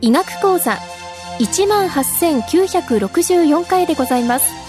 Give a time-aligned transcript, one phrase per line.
[0.00, 0.78] 医学講座
[1.38, 4.64] 18,964回でございます。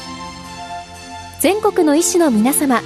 [1.41, 2.81] 全国の医師の皆様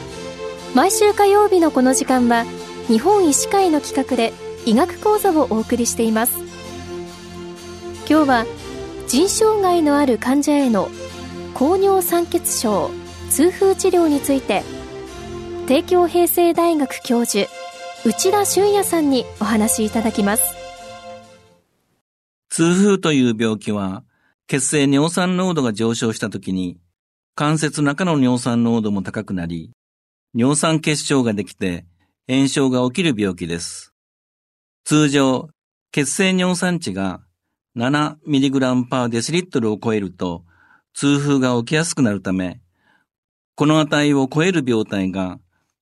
[0.75, 2.45] 毎週火曜日のこの時間は
[2.89, 4.33] 日本医師会の企画で
[4.65, 6.39] 医学講座をお送りしています。
[8.09, 8.45] 今日は
[9.07, 10.89] 腎障害のある患者への
[11.53, 12.89] 高尿酸血症
[13.29, 14.63] 痛風治療について
[15.67, 17.47] 帝京平成大学教授
[18.05, 20.55] 内田俊也さんにお話しいただきます。
[22.49, 24.03] 痛風という病気は
[24.47, 26.79] 血清尿酸濃度が上昇した時に
[27.35, 29.69] 関節中の尿酸濃度も高くなり
[30.33, 31.85] 尿酸結晶ができて
[32.31, 33.91] 炎症が起きる病気です。
[34.83, 35.49] 通常、
[35.91, 37.21] 血清尿酸値が
[37.75, 40.43] 7mg パーデシリットルを超えると
[40.93, 42.61] 痛風が起きやすくなるため、
[43.55, 45.39] この値を超える病態が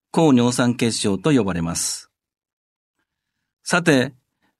[0.10, 2.10] 高尿酸結晶と呼ばれます。
[3.66, 4.14] さて、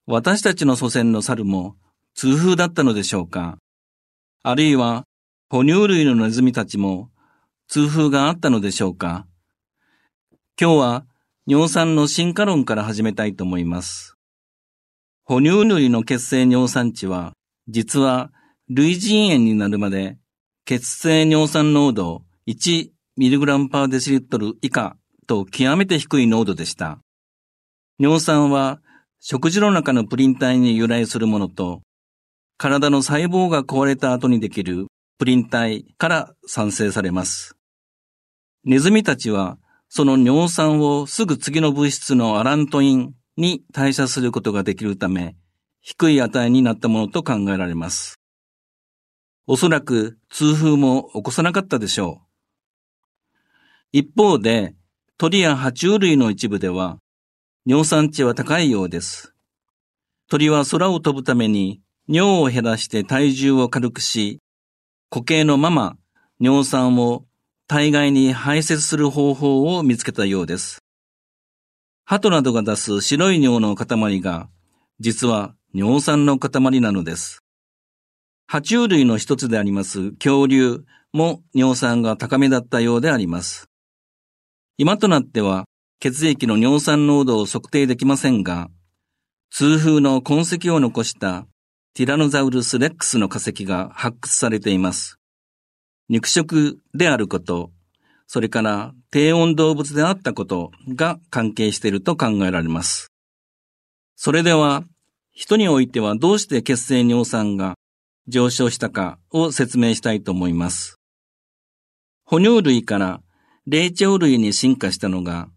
[0.06, 1.78] 私たちの祖先の猿も
[2.16, 3.60] 痛風だったのでしょうか？
[4.44, 5.06] あるいは
[5.50, 7.12] 哺乳類のネズミたちも
[7.70, 9.26] 痛風があったのでしょうか？
[10.60, 11.06] 今日は
[11.50, 14.18] 尿酸の進化論から始めたいと思います。
[15.24, 17.32] 哺乳類の血清尿酸値は、
[17.70, 18.32] 実は
[18.68, 20.18] 類人猿になるまで
[20.66, 27.00] 血清尿酸濃度 1mg パーデシリットル以下と極めて低い濃度でした。
[27.98, 28.82] 尿酸は
[29.22, 31.82] 食事の中のプリン体に由来するものと、
[32.58, 37.56] 体の細胞が壊れた後にできるプリン体から産生されます。
[38.66, 39.58] ネズミたちは
[39.90, 45.36] その尿酸をすぐ次の物質のアラントインに代謝することができるため、
[45.82, 48.20] 低い値になったものと考えられます。
[49.46, 52.28] おそらく痛風も起こさなかったでしょう。
[53.94, 54.76] 一方で、
[55.18, 57.00] 鳥や爬虫類の一部では、
[57.66, 59.34] 尿酸値は高いようです。
[60.30, 64.42] 鳥は空を飛ぶために尿を減らして体重を軽くし、
[65.10, 65.98] 固形のまま
[66.40, 67.26] 尿酸を
[67.70, 70.82] 体外に排泄する方法を見つけたようです。
[72.06, 74.48] 鳩などが出す白い尿の塊が、
[75.02, 77.44] 実は尿酸の塊なのです。
[78.50, 83.68] 爬虫類の一つであります恐竜も尿酸が高めだったようであります。
[84.78, 85.66] 今となっては
[86.00, 88.70] 血液の尿酸濃度を測定できませんが、
[89.50, 91.46] 痛風の痕跡を残した
[91.94, 95.20] ティラノザウルスレックスの化石が発掘されています。
[96.10, 97.72] 肉食であること、
[98.28, 103.12] それから低温動物であったことが関係していると考えられます。
[104.16, 104.84] それでは、
[105.32, 107.76] 人においてはどうして血清尿酸が
[108.28, 110.98] 上昇したかを説明したいと思います。
[112.26, 113.22] 哺乳類から
[113.66, 115.50] 霊長類に進化したのが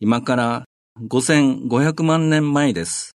[0.00, 0.64] 今から
[1.02, 3.16] 5500万年前です。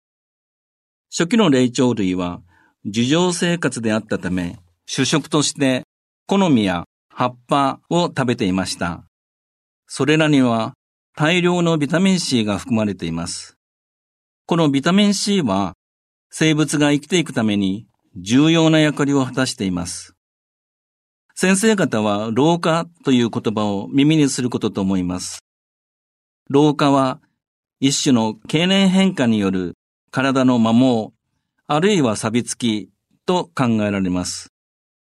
[1.11, 2.41] 初期の霊長類は
[2.85, 5.86] 樹状生活であったため主食として
[6.29, 9.05] 好みや葉っぱを食べていました。
[9.87, 10.75] それらには
[11.17, 13.57] 大量のビタミン C が含まれています。
[14.45, 15.75] このビタミン C は
[16.29, 20.15] 生物が生きていくために重要な役割を果たしています。
[21.37, 25.45] 先生方は老化という言葉を耳にすることと思います。
[26.51, 27.21] 老化は
[27.79, 29.75] 一種の経年変化による
[30.11, 31.13] 体の摩耗、
[31.69, 32.91] あるいは錆びつき
[33.27, 34.56] と考えられます。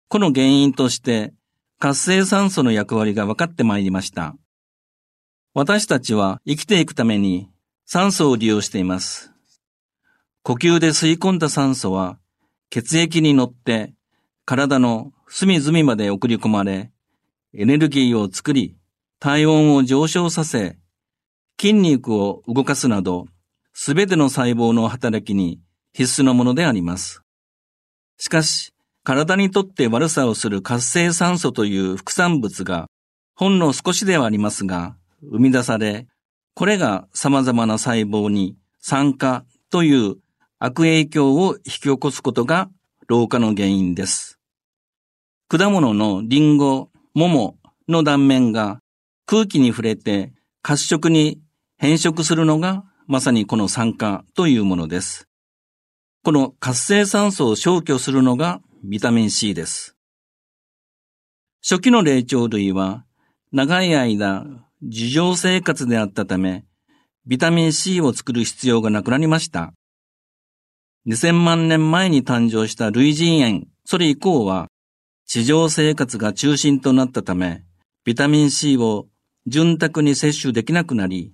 [0.09, 1.33] この原因として
[1.79, 4.35] 活性酸素の役割が分かってまいりました。
[5.53, 7.49] 私たちは生きていくために
[7.85, 9.33] 酸素を利用しています。
[10.43, 12.19] 呼吸で吸い込んだ酸素は
[12.69, 13.93] 血液に乗って
[14.45, 16.89] 体の隅々まで送り込まれ、
[17.53, 18.77] エネルギーを作り、
[19.19, 20.77] 体温を上昇させ、
[21.59, 23.25] 筋肉を動かすなど、
[23.73, 25.59] すべての細胞の働きに
[25.91, 27.23] 必須のものであります。
[28.17, 28.73] しかし、
[29.07, 32.87] 体にとって悪さをする活性酸素という副産物が、
[33.37, 36.07] ほんの少しではありますが、生み出され、
[36.55, 40.15] これが様々な細胞に酸化という
[40.59, 42.69] 悪影響を引き起こすことが
[43.07, 44.41] 老化の原因です。
[45.47, 47.55] 果物のリンゴ、桃
[47.87, 48.81] の断面が
[49.25, 51.39] 空気に触れて褐色に
[51.77, 55.29] 変色するのがまさにこの酸化というものです。
[56.25, 59.95] この活性酸素を消去するのがビタミン C です。
[61.67, 63.05] 初期の霊長類は
[63.51, 64.45] 長い間
[64.83, 66.63] 樹状生活であったため、
[67.25, 69.73] ビタミン C を作る必要がなくなりました。
[71.07, 74.67] 2000万年前に誕生した類人猿、それ以降は
[75.25, 77.63] 地上生活が中心となったため、
[78.05, 79.07] ビタミン C を
[79.47, 81.33] 潤沢に摂取できなくなり、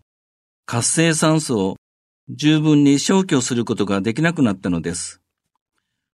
[0.65, 1.75] 活性酸素を
[2.29, 5.22] 十分に消去することができなくなったのです。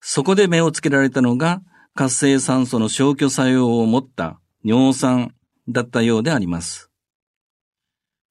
[0.06, 1.62] そこで目をつけられたのが
[1.94, 5.34] 活性酸素の消去作用を持った尿酸
[5.66, 6.90] だったようであります。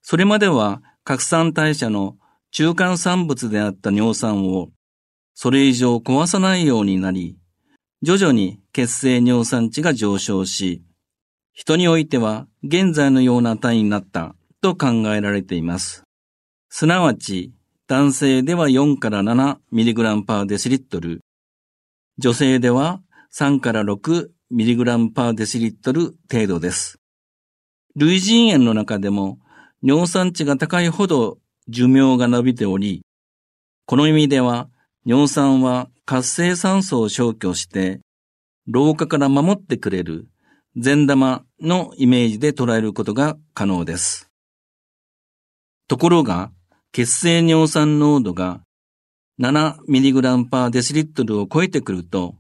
[0.04, 2.16] それまでは核酸代謝の
[2.52, 4.70] 中間産物であった尿酸を
[5.34, 7.40] それ以上壊さないようになり、
[8.04, 10.84] 徐々に血清尿酸値が上昇し、
[11.54, 16.04] 人においては現在のような単位になったと考えられています。
[16.70, 17.52] すなわち、
[17.88, 21.22] 男性では4から 7mg パーデシリットル、
[22.20, 23.02] 女性では
[23.34, 27.00] 3から 6mg パーデシリットル程度です。
[27.96, 29.40] 類人猿の中でも
[29.82, 33.02] 尿酸値が高いほど寿命が伸びており、
[33.86, 34.70] この意味では
[35.06, 38.00] 尿酸は活性酸素を消去して、
[38.68, 40.28] 老化から守ってくれる
[40.78, 44.30] 善玉のイメージで捉えることが可能です。
[45.88, 46.52] ところが、
[46.92, 48.62] 血清尿酸濃度が
[49.40, 52.36] 7mg パーデシリットルを超えてくると、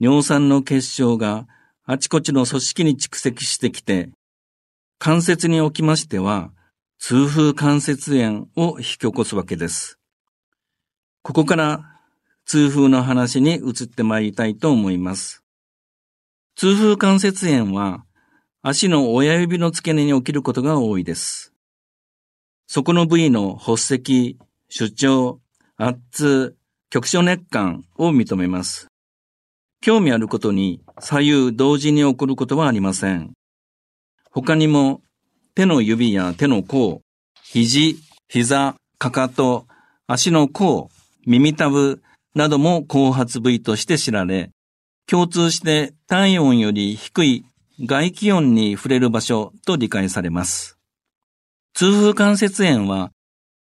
[0.00, 1.46] 尿酸の結晶が
[1.84, 4.10] あちこちの組織に蓄積してきて、
[4.98, 6.50] 関節におきましては、
[6.98, 9.98] 痛風関節炎を引き起こすわけです。
[11.22, 11.84] ここから
[12.44, 15.44] 痛風の話に移ってまいりたいと思います。
[16.56, 18.04] 痛風関節炎は
[18.62, 21.52] 足の親指の付け根に起きることが多いです。
[22.66, 24.38] そこの部位の発石、
[24.68, 25.40] 主張、
[25.78, 26.56] 圧痛、
[26.90, 28.88] 局所熱感を認めます。
[29.82, 33.32] 興味あることに左右同時に起こることはありません。
[34.30, 35.02] 他にも
[35.54, 37.00] 手の指や手の甲、
[37.42, 37.96] 肘、
[38.28, 39.66] 膝、かかと、
[40.06, 40.90] 足の甲、
[41.26, 42.02] 耳たぶ、
[42.34, 44.50] なども後発部位として知られ、
[45.06, 47.46] 共通して体温より低い
[47.80, 50.78] 外気温に触れる場所と理解されます。
[51.74, 53.10] 痛風関節炎は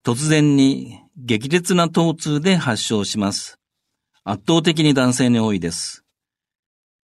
[0.06, 3.60] 突然に激烈な疼痛で発症します。
[4.24, 6.04] 圧倒的に男性に多いです。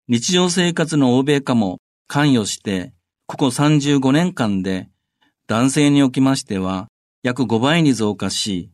[0.09, 1.79] 日常生活の欧米化も
[2.09, 2.93] 関与して、
[3.27, 4.89] ここ35年間で
[5.47, 6.89] 男性におきましては
[7.23, 8.73] 約5倍に増加し、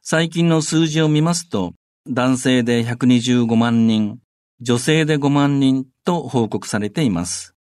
[0.00, 1.72] 最近の数字を見ますと、
[2.08, 4.20] 男性で125万人、
[4.60, 7.56] 女性で5万人と報告されています。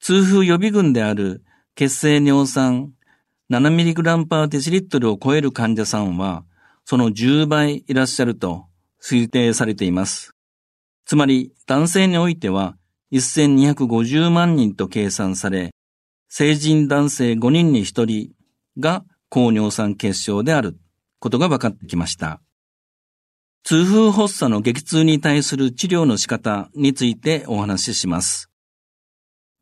[0.00, 2.94] 痛風予備軍である血清尿酸
[3.52, 6.46] 7mg パーデシリットルを超える患者さんは、
[6.86, 8.64] その10倍いらっしゃると
[8.98, 10.34] 推定されています。
[11.04, 12.76] つまり男性においては
[13.12, 15.74] 1250万人と計算され、
[16.30, 18.30] 成人男性5人に1人
[18.80, 20.78] が高尿酸血症である
[21.18, 22.40] ことが分かってきました。
[23.64, 28.48] 痛風発作の激痛に対する治療の仕方についてお話しします。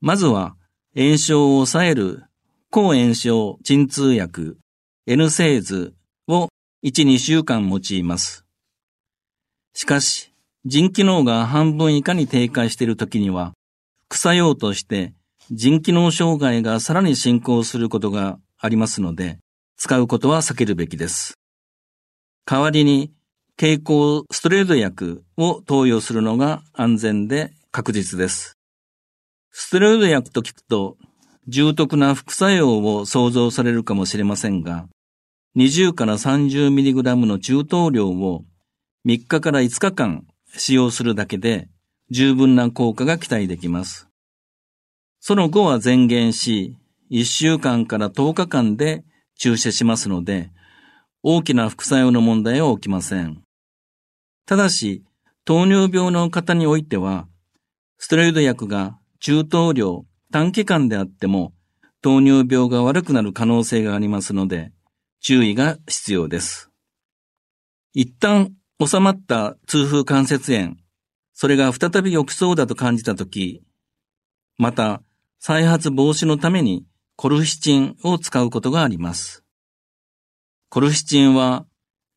[0.00, 0.54] まずは、
[0.96, 2.22] 炎症を抑える
[2.72, 4.56] 抗炎症鎮痛薬
[5.04, 5.92] N セーズ
[6.28, 6.48] を
[6.84, 8.44] 1、2週間用います。
[9.74, 10.32] しかし、
[10.64, 13.54] 腎機能が半分以下に低下しているときには、
[14.06, 15.14] 副作用として
[15.50, 19.38] 腎機能障害がさらに進行することがありますので、
[19.76, 21.34] 使うことは避けるべきです。
[22.46, 23.12] 代わりに
[23.56, 28.56] 経口ストレート薬を投与するのが安全で確実です。
[29.50, 30.96] ストレート薬と聞くと
[31.50, 34.86] 重篤な副作用を想像されるかもしれませんが、
[35.56, 38.44] 20から 30mg の中等量を
[39.04, 40.26] 3日から5日間
[40.56, 41.68] 使用するだけで
[42.10, 44.08] 十分な効果が期待できます。
[45.18, 46.76] その後は前減し、
[47.10, 49.04] 1週間から10日間で
[49.36, 50.50] 注射しますので、
[51.24, 53.42] 大きな副作用の問題は起きません。
[54.46, 55.04] ただし、
[55.44, 57.26] 糖尿病の方においては、
[57.98, 61.52] ステロイド薬が中等量、短期間であっても、
[62.02, 64.72] 糖尿病が悪くなる可能性がありますので、
[65.20, 66.70] 注意が必要です。
[67.92, 68.52] 一旦
[68.84, 70.76] 収まった痛風関節炎、
[71.34, 73.62] それが再び起きそうだと感じたとき、
[74.56, 75.02] また
[75.38, 79.44] 再発防止のためにコルヒチンを使うことがあります。
[80.68, 81.66] コルヒチンは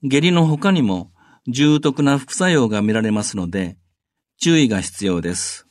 [0.03, 1.11] 下痢の他にも
[1.47, 3.77] 重篤な副作用が見られますので、
[4.39, 5.62] 注意が必要です。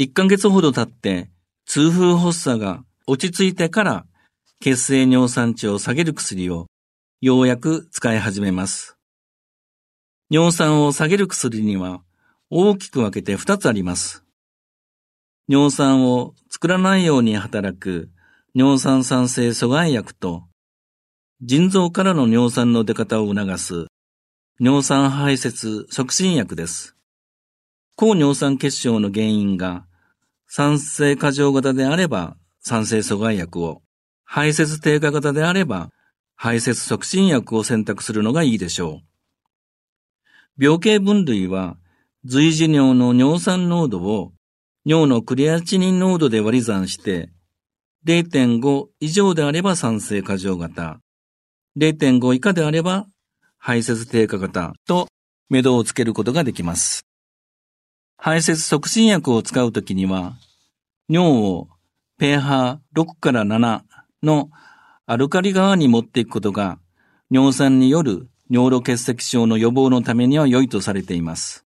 [0.00, 1.28] 1ヶ月ほど経って、
[1.66, 4.06] 痛風発作が落ち着いてから
[4.58, 6.68] 血清尿酸値を下げる薬を
[7.20, 8.96] ようやく使い始めます。
[10.30, 12.00] 尿酸を下げる薬には
[12.48, 14.24] 大きく分けて2つあります。
[15.50, 18.08] 尿酸を作らないように働く
[18.54, 20.44] 尿酸酸性阻害薬と
[21.42, 23.86] 腎臓からの尿酸の出方を促す
[24.60, 26.96] 尿酸排泄促進薬です。
[27.96, 29.84] 高尿酸血症の原因が
[30.52, 33.82] 酸性過剰型であれば酸性阻害薬を、
[34.24, 35.90] 排泄低下型であれば
[36.34, 39.00] 排泄促進薬を選択するのがいいでしょ
[40.58, 40.64] う。
[40.64, 41.76] 病形分類は
[42.24, 44.32] 随時尿の尿酸濃度を
[44.84, 47.30] 尿のクリアチニン濃度で割り算して
[48.06, 50.98] 0.5以上であれば酸性過剰型、
[51.78, 53.06] 0.5以下であれば
[53.56, 55.06] 排泄低下型と
[55.48, 57.09] 目処をつけることができます。
[58.22, 60.34] 排泄促進薬を使うときには、
[61.08, 61.68] 尿を
[62.20, 62.78] pH6
[63.18, 63.80] から7
[64.22, 64.50] の
[65.06, 66.78] アルカリ側に持っていくことが、
[67.30, 71.64] 尿酸による尿路結石症の予防のためには良いとされています。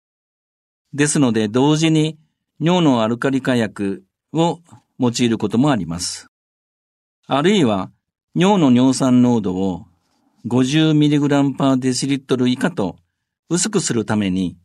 [0.92, 2.18] ですので、同時に
[2.58, 4.02] 尿のアルカリ化薬
[4.32, 4.58] を
[4.98, 6.30] 用いることもあります。
[7.28, 7.92] あるいは、
[8.34, 9.86] 尿の尿酸濃度を
[10.48, 12.96] 50mg パーデシリットル以下と
[13.48, 14.58] 薄くするために、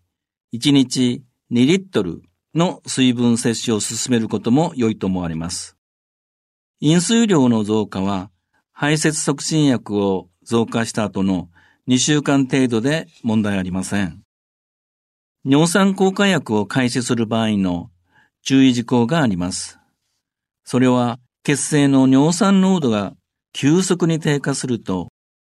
[0.52, 2.24] 1日2リットル
[2.56, 5.78] の水分摂取を進めることも良いと思われます。
[6.80, 8.32] 飲水量の増加は、
[8.74, 11.50] 排泄促進薬を増加した後の
[11.88, 14.24] 2週間程度で問題ありません。
[15.46, 17.92] 尿酸効果薬を開始する場合の
[18.42, 19.78] 注意事項があります。
[20.64, 23.14] それは血清の尿酸濃度が
[23.54, 25.10] 急速に低下すると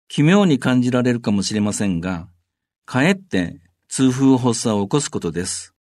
[0.07, 2.27] 奇妙に感じられるかもしれませんが、
[2.85, 5.73] かえって痛風発作を起こすことです。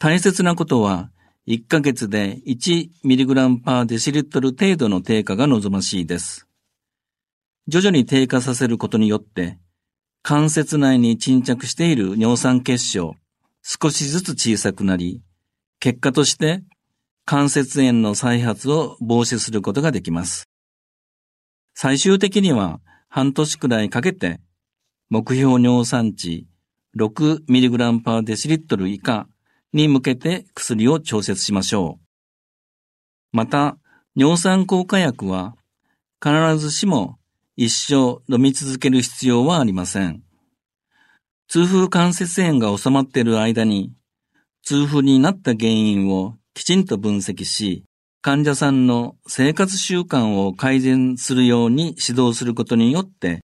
[0.00, 1.10] 大切なことは、
[1.48, 6.46] 1ヶ月で 1mg パーデシリットル程度の低下が望ましいです。
[7.66, 9.58] 徐々に低下させることによって、
[10.22, 13.16] 関節内に沈着している尿酸結晶、
[13.62, 15.20] 少しずつ小さくなり、
[15.80, 16.62] 結果として
[17.24, 20.48] 関節炎の再発を防止することができます。
[21.74, 24.38] 最終的には半年くらいかけて、
[25.10, 26.46] 目標尿酸値
[26.96, 29.26] 6mg パーデシリットル以下
[29.72, 32.06] に向けて薬を調節しましょう。
[33.32, 33.76] また、
[34.16, 35.56] 尿酸効果薬は
[36.22, 37.18] 必ずしも
[37.56, 40.22] 一生飲み続ける必要はありません。
[41.48, 43.92] 痛風関節炎が収まっている間に、
[44.62, 47.84] 痛風になった原因をきちんと分析し、
[48.20, 53.40] 患者さんの生活習慣を改善するように指導することによって、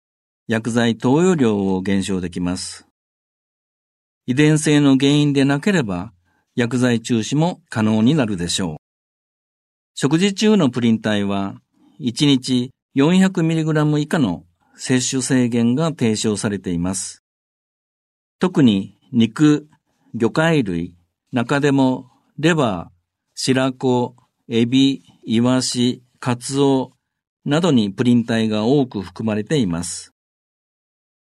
[0.48, 2.86] 薬剤投与量を減少できます。
[4.26, 6.12] 遺伝性の原因でなければ、
[6.56, 8.76] 薬剤中止も可能になるでしょう。
[9.94, 11.56] 食事中のプリン体は、
[12.00, 14.44] 1日 400mg 以下の
[14.76, 17.22] 摂取制限が提唱されています。
[18.38, 19.68] 特に肉、
[20.14, 20.96] 魚介類、
[21.32, 22.94] 中でもレバー、
[23.34, 24.16] 白子、
[24.48, 26.92] エビ、イワシ、カツオ
[27.44, 30.12] などにプリン体が多く含まれています。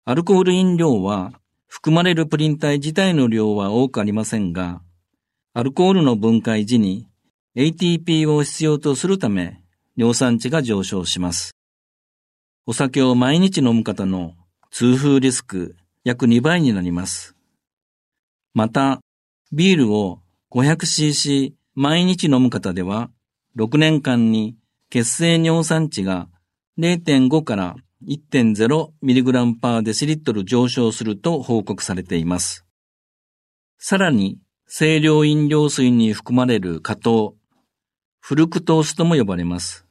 [0.04, 1.32] アルコール飲料は
[1.66, 4.80] 含まれるプリン体自体の量は多くありませんが、
[5.54, 7.08] アルコールの分解時に
[7.56, 9.62] ATP を必要とするため
[9.96, 11.56] 尿酸値が上昇します。
[12.66, 14.34] お酒を毎日飲む方の
[14.70, 15.74] 痛風リスク
[16.04, 17.34] 約2倍になります。
[18.54, 19.00] また、
[19.52, 23.10] ビールを 500cc 毎日飲む方では、
[23.56, 24.56] 6年間に
[24.90, 26.28] 血清尿酸値が
[26.78, 27.76] 0.5から
[28.06, 32.64] 1.0mg パーデシリットル上昇すると報告されています。
[33.78, 34.38] さらに、
[34.70, 37.34] 清涼飲料水に含まれる果糖、
[38.20, 39.86] フルクトースとも呼ばれます。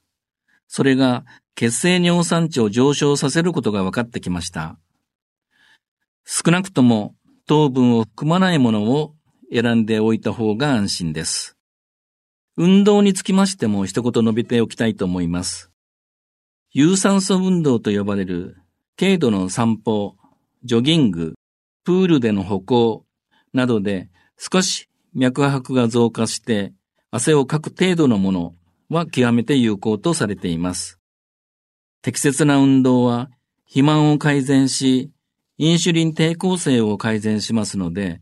[0.67, 4.77] それが血清尿酸値を上昇させることが分かってきました。
[6.25, 7.15] 少なくとも
[7.48, 9.15] 糖分を含まないものを
[9.51, 11.57] 選んでおいた方が安心です。
[12.55, 15.72] 運動につきましても一言述べておきたいと思います。
[16.72, 18.57] 有酸素運動と呼ばれる
[18.96, 20.17] 軽度の散歩、
[20.63, 21.34] ジョギング、
[21.84, 23.05] プールでの歩行
[23.53, 26.74] などで少し脈拍が増加して
[27.12, 28.56] 汗をかく程度のもの
[28.89, 31.00] は極めて有効とされています。
[32.01, 33.29] 適切な運動は
[33.65, 35.12] 肥満を改善し、
[35.58, 38.22] インシュリン抵抗性を改善しますので、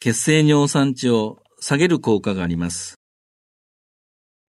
[0.00, 2.98] 血清尿酸値を下げる効果があります。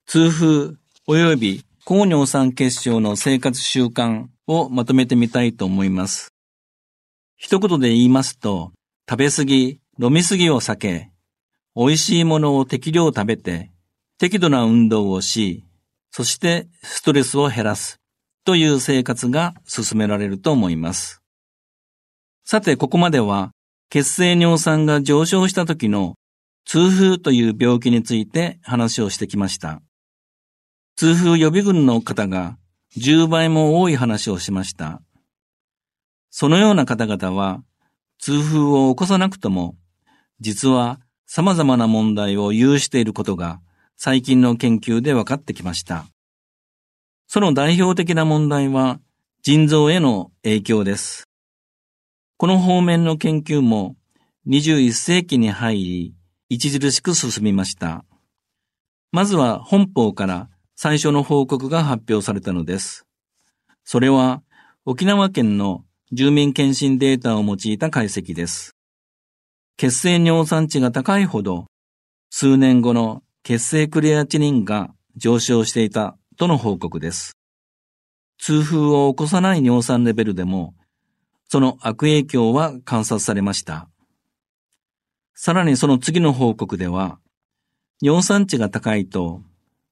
[0.06, 0.76] 痛風
[1.08, 6.30] 及び高尿酸血症の生活習慣をまとめてみたいと思います。
[7.36, 8.72] 一言で言いますと、
[9.10, 11.12] 食べ過ぎ、飲み過ぎを避け、
[11.76, 13.70] 美味しいものを適量食べて、
[14.18, 15.66] 適度な運動をし、
[16.10, 18.00] そしてストレスを減らす
[18.46, 21.22] という生活が進められると思います。
[22.46, 23.52] さて、ここまでは
[23.90, 26.16] 血清尿酸が上昇した時の
[26.64, 29.82] 痛風という病気について話をしてきました。
[30.96, 32.58] 痛風予備軍の方が
[32.96, 35.02] 10倍も多い話をしました。
[36.30, 37.62] そのような方々は、
[38.20, 39.76] 痛風を起こさなくとも、
[40.40, 43.62] 実は様々な問題を有していることが
[43.98, 46.06] 最近の研究で分かってきました。
[47.28, 49.00] その代表的な問題は
[49.44, 51.30] 腎臓への影響です。
[52.38, 53.96] この方面の研究も
[54.48, 56.14] 21世紀に入
[56.50, 58.06] り、著しく進みました。
[59.12, 63.06] まずは本邦から最初の報告が発表されたのです。
[63.84, 64.42] それは
[64.86, 68.79] 沖縄県の住民検診データを用いた解析です。
[69.80, 71.68] 血清尿酸値が高いほど、
[72.30, 77.38] 数年後の血清クレアチニンが上昇していたとの報告です。
[78.40, 80.76] 痛風を起こさない尿酸レベルでも、
[81.48, 83.88] その悪影響は観察されました。
[85.34, 87.18] さらにその次の報告では、
[88.02, 89.44] 尿酸値が高いと、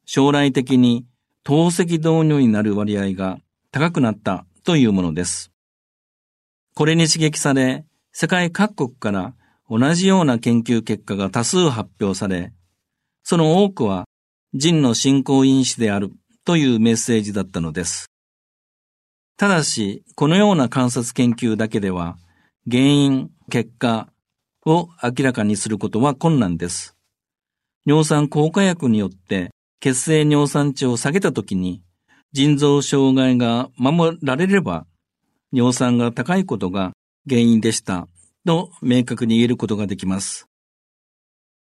[0.05, 1.05] 将来的に
[1.45, 3.39] 透析導入になる割合が
[3.71, 5.53] 高くなったというものです。
[6.75, 9.33] これに刺激され、世界各国から
[9.69, 12.53] 同じような研究結果が多数発表され、
[13.23, 14.05] その多くは
[14.53, 16.11] 人の進行因子である
[16.45, 18.07] というメッセージだったのです。
[19.37, 22.17] ただし、このような観察研究だけでは、
[22.69, 24.09] 原因、結果
[24.65, 26.95] を明らかにすることは困難です。
[27.85, 31.81] 尿酸効果薬によって血清尿酸値を下げたときに、
[32.33, 34.85] 腎臓障害が守られれば
[35.51, 36.91] 尿酸が高いことが
[37.27, 38.07] 原因でした
[38.47, 40.47] と明確に言えることができます。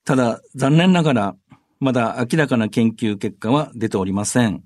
[0.04, 1.36] ただ、残念ながら、
[1.80, 4.62] まだ明らかな研究結果は出ておりません。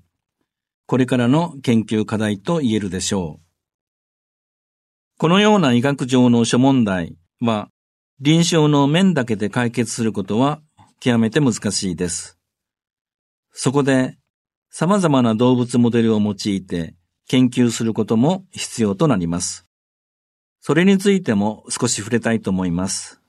[0.85, 3.45] これからの研究課題と言えるでしょう。
[5.17, 7.69] このような医学上の諸問題は、
[8.19, 10.61] 臨床の面だけで解決することは
[10.99, 12.37] 極めて難しいです。
[13.51, 14.19] そこで、
[14.69, 16.93] 様々な動物モデルを用いて
[17.27, 19.70] 研究することも必要となります。
[20.61, 23.19] それについても少し触れたいと思います。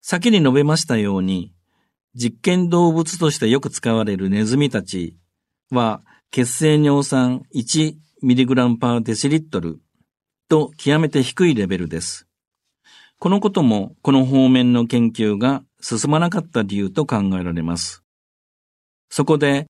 [0.00, 1.54] 先に述べましたように、
[2.14, 5.16] 実験動物としてよく使われるネズミたち
[5.70, 6.02] は、
[6.32, 9.80] 血清尿酸 1mg パーデシリットル
[10.48, 12.26] と極めて低いレベルです。
[13.20, 18.02] このこともこの方面の研究が進まなかった理由と考えられます。
[19.08, 19.66] そこで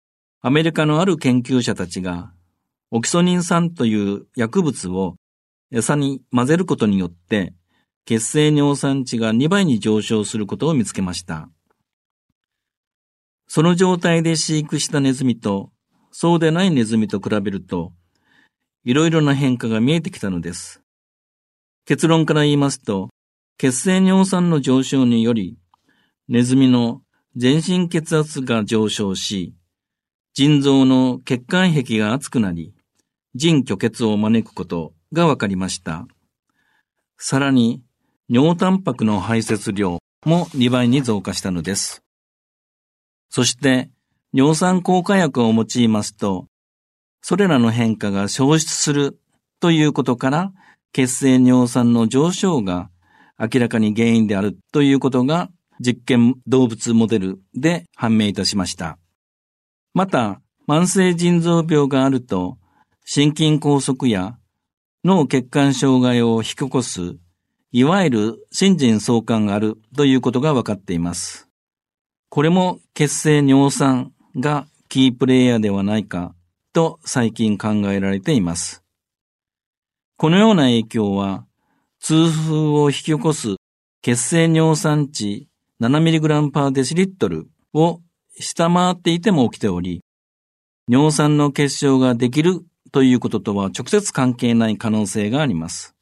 [0.42, 2.34] アメリカのある研究者たちが
[2.92, 5.16] オキソニン酸という薬物を
[5.76, 7.56] 餌に混ぜることによって、
[8.06, 11.50] 血清尿酸値が2倍に上昇することを見つけました。
[13.48, 15.72] その状態で飼育したネズミと、
[16.12, 17.92] そうでないネズミと比べると、
[18.86, 20.84] いろいろな変化が見えてきたのです。
[21.86, 23.10] 結論から言いますと、
[23.58, 25.58] 血清尿酸の上昇により、
[26.28, 27.02] ネズミの
[27.36, 29.56] 全身血圧が上昇し、
[30.36, 32.76] 腎臓の血管壁が厚くなり、
[33.34, 36.06] 腎虚血を招くことが分かりました。
[37.18, 37.82] さらに、
[38.28, 42.04] 尿タンパクの排泄量も2倍に増加したのです。
[43.30, 43.90] そして、
[44.34, 46.48] 尿酸効果薬を用いますと、
[47.22, 49.20] それらの変化が消失する
[49.60, 50.52] ということから、
[50.92, 52.90] 血清尿酸の上昇が
[53.40, 55.50] 明らかに原因であるということが
[55.80, 58.98] 実験動物モデルで判明いたしました。
[59.94, 62.58] また、慢性腎臓病があると、
[63.06, 64.38] 心筋梗塞や
[65.06, 67.18] 脳血管障害を引き起こす、
[67.74, 71.50] いわゆる心腎相関があるということが分かっています。
[72.30, 76.34] これも血清尿酸がキープレイヤーではないか
[76.72, 78.82] と最近考えられています。
[80.16, 81.46] このような影響は、
[82.00, 83.58] 痛風を引き起こす
[84.02, 85.50] 血清尿酸値
[85.82, 88.00] 7mg パーデシリットルを
[88.40, 90.02] 下回っていても起きており、
[90.88, 92.62] 尿酸の結晶ができる
[92.94, 95.96] ということとは直接関係ない可能性があります。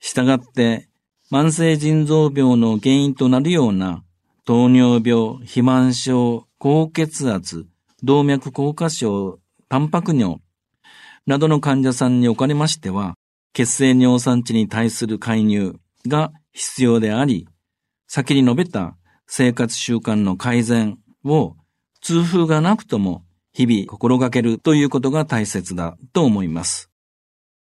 [0.00, 0.88] したがって、
[1.32, 4.04] 慢性腎臓病の原因となるような
[4.44, 7.66] 糖尿病、肥満症、高血圧、
[8.02, 10.42] 動脈硬化症、タンパク尿
[11.26, 13.14] などの患者さんにおかれましては、
[13.54, 17.48] 血清尿酸値に対する介入が必要であり、
[18.08, 18.94] 先に述べた
[19.26, 21.56] 生活習慣の改善を
[22.02, 26.90] 痛風がなくとも日々心がけるということが大切だと思います。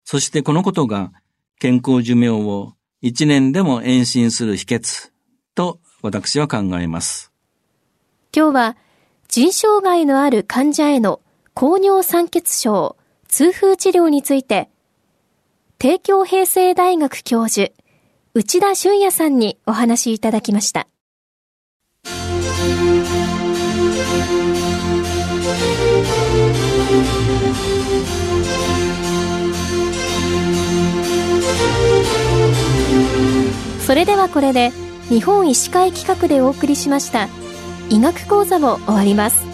[0.03, 1.11] そしてこのことが
[1.59, 5.11] 健康寿命を一年でも延伸する秘訣
[5.55, 7.31] と私は考えます。
[8.35, 8.77] 今日は
[9.27, 11.21] 腎障害のある患者への
[11.53, 12.95] 高尿酸血症、
[13.27, 14.69] 痛風治療について、
[15.77, 17.71] 帝京平成大学教授、
[18.33, 20.87] 内田俊也さんにお話いただきました。
[33.85, 34.71] それではこれで
[35.09, 37.27] 日本医師会企画でお送りしました
[37.89, 39.50] 医学講座を終わります。